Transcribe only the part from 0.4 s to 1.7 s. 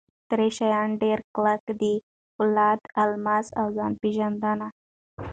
شیان ډېر کلک